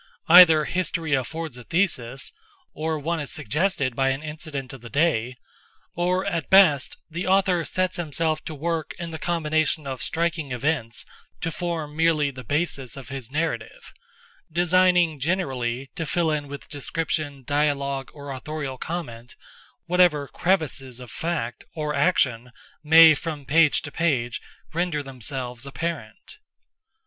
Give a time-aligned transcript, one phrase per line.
[0.27, 6.49] Either history affords a thesis—or one is suggested by an incident of the day—or, at
[6.49, 11.05] best, the author sets himself to work in the combination of striking events
[11.39, 18.09] to form merely the basis of his narrative—designing, generally, to fill in with description, dialogue,
[18.11, 19.35] or autorial comment,
[19.85, 22.51] whatever crevices of fact, or action,
[22.83, 24.41] may, from page to page,
[24.73, 26.39] render themselves apparent.